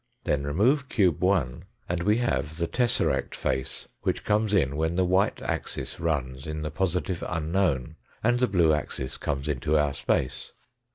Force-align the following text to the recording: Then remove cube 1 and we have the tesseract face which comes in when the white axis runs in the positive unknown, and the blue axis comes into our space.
Then 0.23 0.45
remove 0.45 0.89
cube 0.89 1.21
1 1.21 1.63
and 1.87 2.01
we 2.01 2.17
have 2.17 2.57
the 2.57 2.65
tesseract 2.67 3.35
face 3.35 3.87
which 4.01 4.23
comes 4.25 4.51
in 4.51 4.75
when 4.75 4.95
the 4.95 5.05
white 5.05 5.39
axis 5.43 5.99
runs 5.99 6.47
in 6.47 6.63
the 6.63 6.71
positive 6.71 7.23
unknown, 7.27 7.97
and 8.23 8.39
the 8.39 8.47
blue 8.47 8.73
axis 8.73 9.17
comes 9.17 9.47
into 9.47 9.77
our 9.77 9.93
space. 9.93 10.53